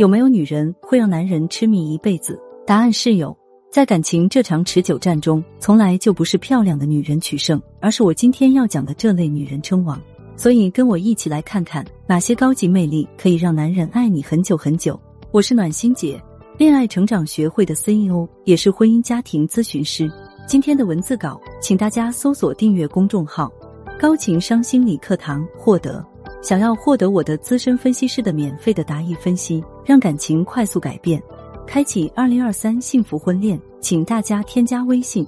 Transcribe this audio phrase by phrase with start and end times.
[0.00, 2.40] 有没有女人会让男人痴迷一辈子？
[2.66, 3.36] 答案是有。
[3.70, 10.00] 在感情这场持久战中，从来就不是漂亮的女人取胜，而是我今天要讲的这类女人称王。
[10.36, 14.98] 所以，跟我一起来看看哪些高级魅力可以让男人爱你很久很久。
[15.32, 16.18] 我是暖心姐，
[16.56, 20.10] 恋爱成长学会的 CEO，也是婚姻家庭咨询师。
[20.46, 23.52] 今天的文字稿，请大家搜索订阅公众号
[24.00, 26.02] “高情商心理课堂”获得。
[26.42, 31.22] 想要获得我的资深分析师的免费的答疑分析，让感情快速改变，
[31.66, 35.26] 开启二零二三幸福婚恋，请大家添加微信，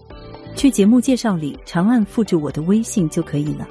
[0.57, 3.69] 去节目介绍里长按复制我的微信就可以了，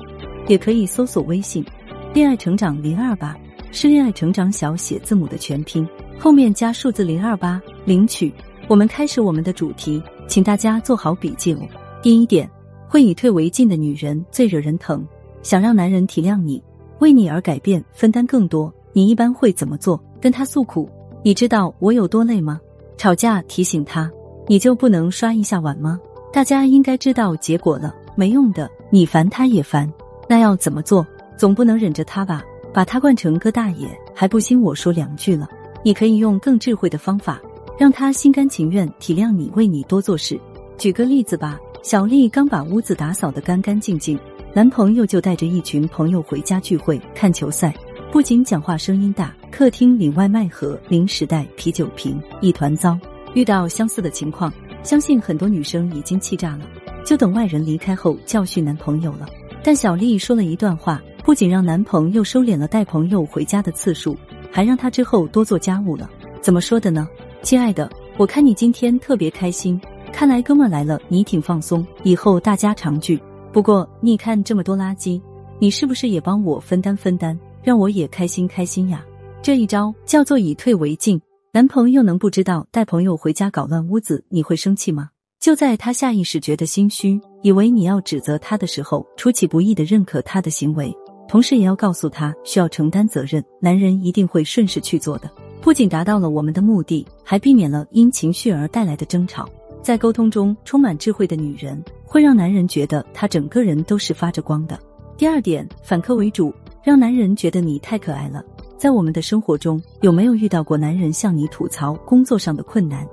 [0.48, 1.66] 也可以搜索微信
[2.14, 3.36] “恋爱成长零二八”，
[3.74, 5.88] 是恋爱成长小写字母的全拼，
[6.20, 8.32] 后面加数字零二八领取。
[8.68, 11.60] 我们开始我们的主题，请大家做好笔记哦。
[12.04, 12.50] 第一点，
[12.88, 15.06] 会以退为进的女人最惹人疼，
[15.42, 16.62] 想让男人体谅你。
[17.02, 20.02] 为你而改变，分担更多，你一般会怎么做？
[20.22, 20.88] 跟他诉苦，
[21.24, 22.62] 你知道我有多累吗？
[22.96, 24.10] 吵架提醒他，
[24.48, 26.00] 你就不能刷一下碗吗？
[26.32, 29.92] 大家应该知道结果了，没用的，你烦他也烦。
[30.30, 31.06] 那要怎么做？
[31.36, 32.44] 总不能忍着他吧？
[32.72, 35.50] 把他惯成个大爷，还不兴我说两句了？
[35.84, 37.42] 你可以用更智慧的方法，
[37.80, 40.40] 让他心甘情愿体谅你，为你多做事。
[40.78, 44.20] 举个例子吧，小丽刚把屋子打扫得干干净净。
[44.54, 47.74] 男朋友就带着一群朋友回家聚会看球赛，
[48.12, 53.00] 不仅讲话声音大，客厅里外卖盒、零食袋、啤酒瓶一团糟。
[53.34, 56.68] 遇到相似的情况，相信很多女生已经气炸了，
[57.06, 59.26] 就等外人离开后教训男朋友了。
[59.64, 64.18] 但小丽说了一段话，不仅让男朋友收敛了带朋友回家的次数，
[64.52, 66.10] 还让他之后多做家务了。
[66.42, 67.08] 怎么说的呢？
[67.42, 69.80] 亲爱的，我看你今天特别开心，
[70.12, 73.18] 看来哥们来了你挺放松，以后大家常聚。
[73.52, 75.22] 不过，你看这么多垃圾，
[75.60, 79.06] 你是不是也帮我分担分担，让我也开心开心呀？
[79.42, 81.22] 这一招叫做以退为进。
[81.52, 85.10] 男朋友能不知道带朋友回家搞乱屋子你会生气吗？
[85.42, 90.96] 就在他下意识觉得心虚，以为你要指责他的时候，出其不意的认可他的行为，
[91.28, 93.44] 同时也要告诉他需要承担责任。
[93.60, 99.50] 男人一定会顺势去做的，不仅达到了我们的目的，还避免了因情绪而带来的争吵。
[99.82, 104.80] 在沟通中，充满智慧的女人会让男人觉得她整个人都是发着光的。
[105.18, 106.54] 第二点，反客为主，
[106.84, 108.44] 让男人觉得你太可爱了。
[108.78, 113.08] 在我们的生活中，有没有遇到过男人向你吐槽工作上的困难，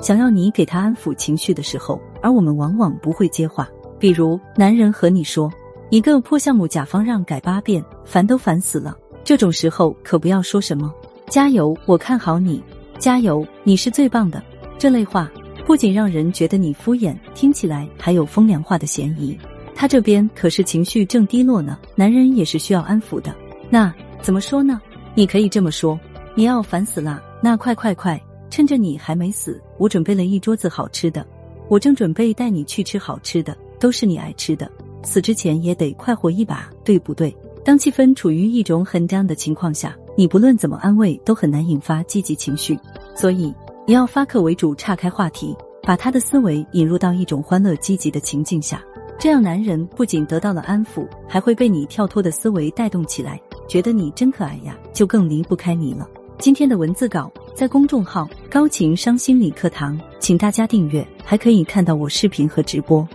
[0.00, 3.68] 想要你给他安抚情绪的时候，而我们往往不会接话？
[3.98, 5.52] 比如，男人和你说
[5.90, 10.94] ：“一个破项目，甲方让改八遍，烦都烦死了。”这种时候可不要说什么
[11.28, 12.62] “加油，我看好你
[12.98, 14.40] ”“加油，你是最棒的”
[14.78, 15.28] 这类话。
[15.68, 19.38] 不仅让人觉得你敷衍，听起来还有风凉话的嫌疑。
[19.74, 23.36] 他这边可是情绪正低落呢，男人也是需要安抚的。
[23.68, 24.80] 那怎么说呢？
[25.14, 26.00] 你可以这么说：
[26.34, 28.18] 你要烦死啦，那快快快，
[28.48, 31.26] 趁着你还没死，我准备了一桌子好吃的，
[31.68, 34.72] 我正准备带你去吃好吃的，都是你爱吃的。
[35.02, 37.36] 死之前也得快活一把，对不对？
[37.62, 42.74] 当气氛处于一种很 down 的情况下，你不论怎么安慰，都很难引发积极情绪，
[43.14, 43.52] 所以。
[43.88, 48.84] 你要发客为主，岔开话题，把他的思维引入到一种欢乐积极的情境下，
[49.18, 56.06] 这样男人不仅得到了安抚，还会被你跳脱的思维带动起来，觉得你真可爱呀，就更离不开你了。
[56.38, 63.08] 今天的文字稿在公众号“高情商心理课堂”，请大家订阅，还可以看到我视频和直播，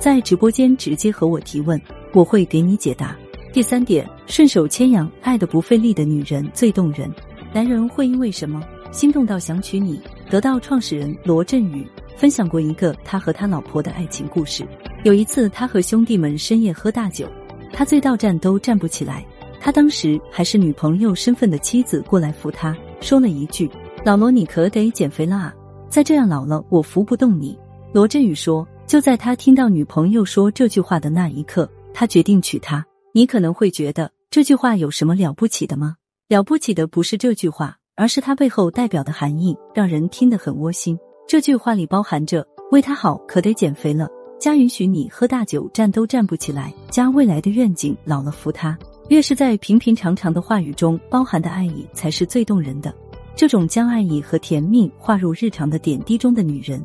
[0.00, 1.80] 在直播间直接和我提问，
[2.12, 3.16] 我会给你解答。
[3.52, 7.08] 第三点，顺手牵羊，爱的不费力的女人最动人。
[7.52, 8.60] 男人会因为什么
[8.96, 10.00] 心动到想娶你？
[10.30, 11.86] 得到创始人罗振宇
[12.16, 14.66] 分享过一个他和他老婆的爱情故事。
[15.04, 17.30] 有一次，他和兄弟们深夜喝大酒，
[17.74, 19.22] 他醉到站都站不起来。
[19.60, 23.70] 他当时还是女朋友身份的妻子过来扶他，说了一句
[24.02, 25.54] ：“老罗，你可得减肥了啊！
[25.90, 27.54] 再这样老了，我扶不动你。”
[27.92, 35.96] 罗振宇说：“就在他听到女朋友说这句话的那一刻，他决定娶她。”你可能会觉得这句话有什么了不起的吗？
[36.28, 37.76] 了不起的不是这句话。
[37.96, 40.98] 而是它背后代表的含义，让人听得很窝心。
[41.26, 44.06] 这句话里包含着为他好可得减肥了，
[44.38, 48.78] 加允许你喝大酒站都站不起来，加未来的愿景老了扶他。
[49.08, 52.94] 越是在平平常常的话语中包含的爱意，才是最动人的。
[53.34, 56.84] 这种将爱意和甜蜜化入日常的点滴中的女人，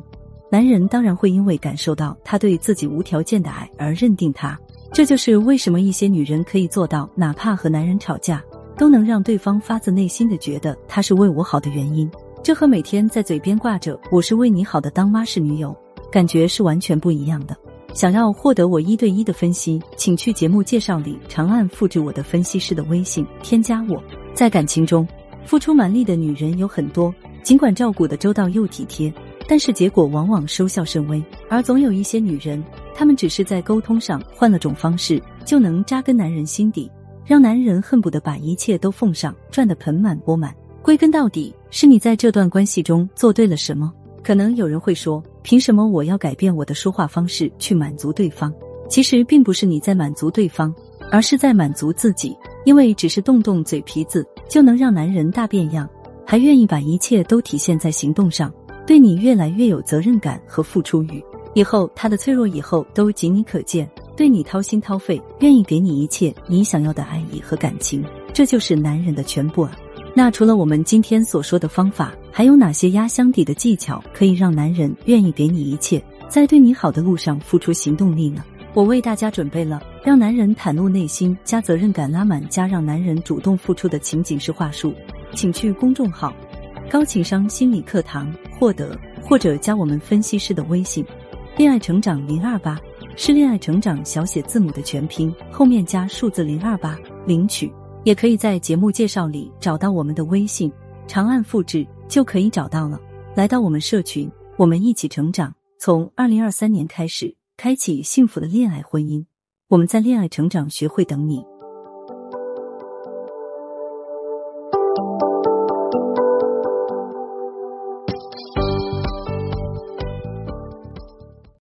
[0.50, 4.58] 男人当然会因为感受到她对自己无条件的爱而认定她。
[4.92, 8.42] 这就是为什么一些女人可以做到，哪怕和男人吵架。
[8.82, 12.10] 都能让对方发自内心的觉得他是为我好的原因，
[12.42, 15.72] 这和每天在嘴边挂着“我是为你好的”当妈式女友
[16.10, 17.56] 感觉是完全不一样的。
[17.94, 24.02] 想要获得我一对一的分析，请去节目介绍里长按复制我的分析师的微信，添加我。
[24.34, 25.06] 在感情中，
[25.44, 27.14] 付出蛮力的女人有很多，
[27.44, 29.14] 尽管照顾的周到又体贴，
[29.46, 31.22] 但是结果往往收效甚微。
[31.48, 32.60] 而总有一些女人，
[32.96, 36.90] 她们只是在沟通上换了种方式，就能扎根男人心底，
[37.24, 40.54] 让男人恨不得把一切都奉上，赚得盆满钵满。
[40.82, 43.92] 归根到底，是你在这段关系中做对了什么？
[44.22, 48.52] 可能有人会说，凭什么我要改变我的说话方式去满足对方？
[48.88, 50.74] 其实并不是你在满足对方，
[51.10, 52.36] 而是在满足自己。
[52.64, 55.88] 因为只是动动嘴皮子就能让男人大变样，
[56.24, 58.52] 还愿意把一切都体现在行动上，
[58.86, 61.20] 对你越来越有责任感和付出欲。
[61.54, 69.76] 以后他的脆弱以后都仅你可见，对你掏心掏肺，愿意给你一切你想要的爱意和感情，这就是男人的全部啊！
[70.14, 78.44] 那除了我们今天所说的方法，还有哪些压箱底的技巧可以让男人愿意给你一切，在对你好的路上付出行动力呢？
[78.74, 84.94] 我为大家准备了让男人袒露内心、加责任感拉满、加让男人主动付出的情景式话术，
[85.34, 86.32] 请去公众号
[86.90, 91.04] “高情商心理课堂”获得，或者加我们分析师的微信
[91.56, 92.80] “恋爱成长零二八”，
[93.16, 97.72] 是恋爱成长小写字母的全拼，后面加数字零二八领取。
[98.04, 100.72] 也可以在节目介绍里找到我们的微信，
[101.06, 102.98] 长按复制就可以找到了。
[103.36, 105.54] 来到我们社群，我们一起成长。
[105.78, 109.24] 从二零二三年开始，开启幸福的恋爱婚姻。
[109.68, 111.44] 我们在恋爱成长学会等你。